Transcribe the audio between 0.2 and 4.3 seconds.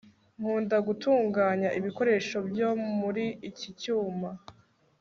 nkunda gutunganya ibikoresho byo muri iki cyumba